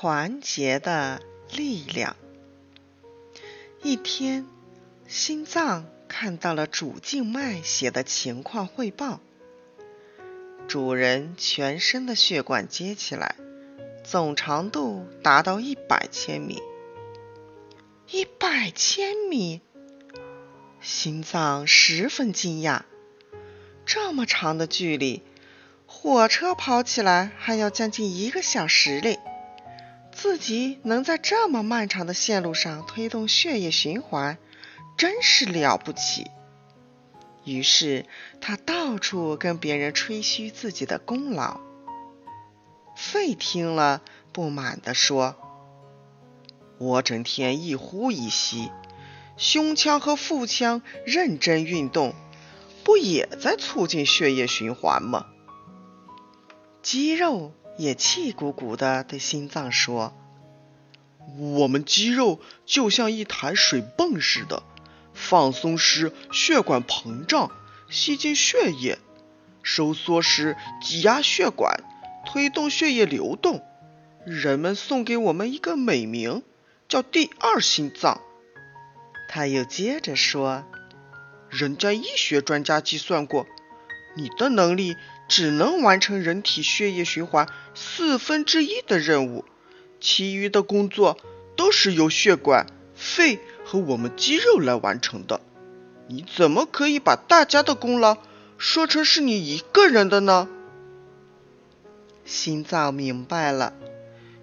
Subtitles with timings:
[0.00, 1.20] 团结的
[1.50, 2.14] 力量。
[3.82, 4.46] 一天，
[5.08, 9.18] 心脏看到了主静脉写的情况汇报：
[10.68, 13.34] 主人全身的血管接起来，
[14.04, 16.62] 总长度达到一百千米。
[18.08, 19.60] 一百千米！
[20.80, 22.82] 心脏十分惊讶，
[23.84, 25.24] 这么长的距离，
[25.86, 29.18] 火车跑起来还要将近一个小时嘞。
[30.20, 34.36] 自己能在这么漫长的线路上推动血液循环，
[34.96, 36.28] 真是了不起。
[37.44, 38.04] 于是
[38.40, 41.60] 他到处跟别人吹嘘自己的功劳。
[42.96, 45.36] 肺听了，不满地说
[46.78, 48.72] ：“我整天一呼一吸，
[49.36, 52.12] 胸腔和腹腔认真运动，
[52.82, 55.26] 不也在促进血液循环吗？”
[56.82, 57.52] 肌肉。
[57.78, 60.12] 也气鼓鼓地对心脏说
[61.38, 64.64] ：“我们肌肉就像一台水泵似的，
[65.14, 67.52] 放松时血管膨胀，
[67.88, 68.98] 吸进血液；
[69.62, 71.84] 收缩时挤压血管，
[72.26, 73.64] 推动血液流动。
[74.26, 76.42] 人们送给我们一个美名，
[76.88, 78.20] 叫‘第二心脏’。”
[79.30, 80.64] 他又接着说
[81.48, 83.46] ：“人家医学专家计算过。”
[84.14, 84.96] 你的能力
[85.28, 89.44] 只能完成人体血液循环四分之一的任务，
[90.00, 91.18] 其余的工作
[91.56, 95.40] 都是由血管、肺和我们肌肉来完成的。
[96.08, 98.16] 你怎么可以把大家的功劳
[98.56, 100.48] 说成是你一个人的呢？
[102.24, 103.72] 心脏明白了，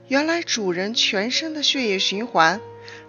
[0.08, 2.62] 原来主人全身的血液循环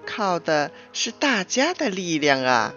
[0.07, 2.75] 靠的是大家的力量啊！